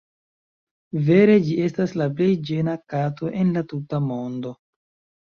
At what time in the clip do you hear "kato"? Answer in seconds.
2.93-3.29